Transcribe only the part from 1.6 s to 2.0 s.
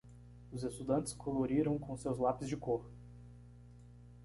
com